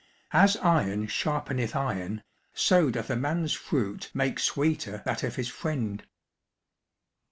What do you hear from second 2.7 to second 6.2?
doth a man's fruit make sweeter that of his friend.